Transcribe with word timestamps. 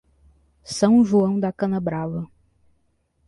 São 0.63 1.05
João 1.05 1.39
da 1.39 1.53
Canabrava 1.53 2.27